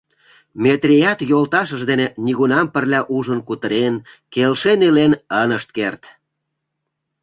[0.63, 3.95] Метрият йолташыж дене нигунам пырля ужын кутырен,
[4.33, 6.03] келшен илен ынышт керт!